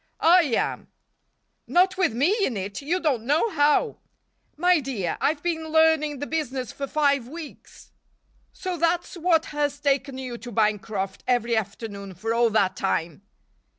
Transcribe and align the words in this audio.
"I 0.23 0.45
am." 0.45 0.87
"Not 1.67 1.95
with 1.95 2.11
me 2.11 2.35
in 2.43 2.57
it. 2.57 2.81
You 2.81 2.99
don't 2.99 3.23
know 3.23 3.51
how." 3.51 3.99
"My 4.57 4.79
dear, 4.79 5.15
I've 5.21 5.43
been 5.43 5.67
learning 5.69 6.17
the 6.17 6.25
business 6.25 6.71
for 6.71 6.87
five 6.87 7.27
weeks." 7.27 7.91
"So 8.51 8.77
that's 8.77 9.15
what 9.15 9.45
has 9.53 9.79
taken 9.79 10.17
you 10.17 10.39
to 10.39 10.51
Bancroft 10.51 11.23
every 11.27 11.55
afternoon 11.55 12.15
for 12.15 12.33
all 12.33 12.49
that 12.49 12.75
time?" 12.75 13.21